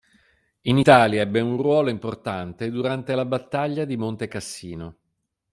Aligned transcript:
In 0.61 0.79
Italia 0.79 1.21
ebbe 1.21 1.41
un 1.41 1.57
ruolo 1.61 1.91
importante 1.91 2.71
durante 2.71 3.13
la 3.13 3.23
Battaglia 3.23 3.85
di 3.85 3.97
Monte 3.97 4.27
Cassino. 4.27 4.95